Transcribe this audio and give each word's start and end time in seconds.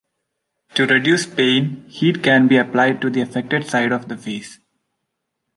To 0.73 0.87
reduce 0.87 1.27
pain, 1.27 1.85
heat 1.87 2.23
can 2.23 2.47
be 2.47 2.57
applied 2.57 3.01
to 3.01 3.11
the 3.11 3.21
affected 3.21 3.67
side 3.67 3.91
of 3.91 4.07
the 4.07 4.17
face. 4.17 4.57